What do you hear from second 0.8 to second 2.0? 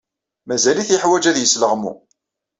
yeḥwaj ad yesleɣmu.